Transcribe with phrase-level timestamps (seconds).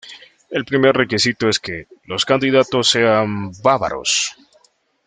[0.49, 4.35] El primer requisito es que los candidatos sean bávaros.